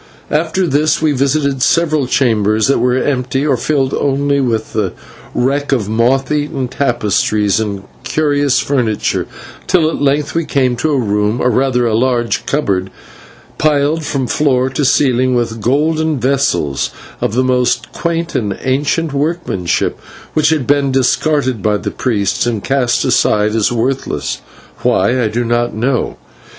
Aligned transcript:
After 0.31 0.65
this 0.65 0.99
we 0.99 1.11
visited 1.11 1.61
several 1.61 2.07
chambers 2.07 2.65
that 2.65 2.79
were 2.79 2.95
empty, 2.95 3.45
or 3.45 3.55
filled 3.55 3.93
only 3.93 4.39
with 4.41 4.73
the 4.73 4.93
wreck 5.35 5.71
of 5.71 5.87
moth 5.89 6.31
eaten 6.31 6.67
tapestries 6.69 7.59
and 7.59 7.83
curious 8.03 8.57
furnitures, 8.57 9.27
till 9.67 9.87
at 9.91 10.01
length 10.01 10.33
we 10.33 10.43
came 10.43 10.75
to 10.77 10.89
a 10.89 10.97
room, 10.97 11.39
or 11.39 11.51
rather 11.51 11.85
a 11.85 11.93
large 11.95 12.47
cupboard, 12.47 12.89
piled 13.59 14.03
from 14.03 14.25
floor 14.25 14.71
to 14.71 14.83
ceiling 14.83 15.35
with 15.35 15.61
golden 15.61 16.19
vessels 16.19 16.89
of 17.21 17.35
the 17.35 17.43
most 17.43 17.91
quaint 17.91 18.33
and 18.33 18.57
ancient 18.63 19.13
workmanship, 19.13 19.99
which 20.33 20.49
had 20.49 20.65
been 20.65 20.91
discarded 20.91 21.61
by 21.61 21.77
the 21.77 21.91
priests 21.91 22.47
and 22.47 22.63
cast 22.63 23.05
aside 23.05 23.53
as 23.53 23.71
worthless 23.71 24.41
why, 24.79 25.21
I 25.21 25.27
do 25.27 25.45
not 25.45 25.75
know. 25.75 26.17